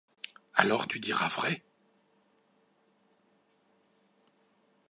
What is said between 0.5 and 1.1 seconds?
Alors tu